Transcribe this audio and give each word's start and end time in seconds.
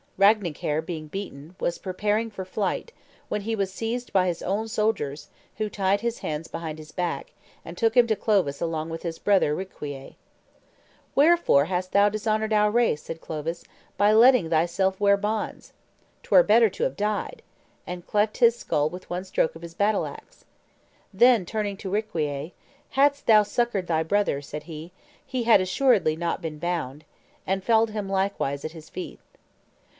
Ragnacaire, 0.17 0.81
being 0.85 1.07
beaten, 1.07 1.55
was 1.59 1.77
preparing 1.79 2.29
for 2.31 2.45
flight, 2.45 2.91
when 3.29 3.41
he 3.41 3.55
was 3.55 3.71
seized 3.73 4.13
by 4.13 4.27
his 4.27 4.41
own 4.43 4.67
soldiers, 4.67 5.29
who 5.57 5.69
tied 5.69 6.01
his 6.01 6.19
hands 6.19 6.47
behind 6.47 6.77
his 6.79 6.91
back, 6.91 7.33
and 7.65 7.75
took 7.77 7.95
him 7.97 8.05
to 8.05 8.15
Clovis 8.15 8.61
along 8.61 8.89
with 8.89 9.01
his 9.01 9.17
brother 9.19 9.55
Riquier. 9.55 10.15
"Wherefore 11.15 11.65
hast 11.65 11.91
thou 11.91 12.09
dishonored 12.09 12.53
our 12.53 12.69
race," 12.69 13.01
said 13.01 13.21
Clovis, 13.21 13.63
"by 13.97 14.11
letting 14.11 14.49
thyself 14.51 14.99
wear 14.99 15.17
bonds?" 15.17 15.71
"Twere 16.21 16.43
better 16.43 16.69
to 16.69 16.83
have 16.83 16.95
died;" 16.97 17.41
and 17.87 18.05
cleft 18.05 18.37
his 18.37 18.55
skull 18.55 18.89
with 18.89 19.09
one 19.09 19.23
stroke 19.23 19.55
of 19.55 19.63
his 19.63 19.73
battle 19.75 20.05
axe. 20.07 20.45
Then 21.11 21.45
turning 21.45 21.77
to 21.77 21.91
Riquier, 21.91 22.51
"Hadst 22.91 23.25
thou 23.25 23.41
succored 23.41 23.87
thy 23.87 24.01
brother," 24.03 24.41
said 24.41 24.63
he, 24.63 24.91
"he 25.25 25.43
had 25.43 25.61
assuredly 25.61 26.15
not 26.15 26.41
been 26.41 26.59
bound;" 26.59 27.05
and 27.45 27.63
felled 27.63 27.91
him 27.91 28.07
likewise 28.09 28.65
at 28.65 28.71
his 28.71 28.89
feet. 28.89 29.19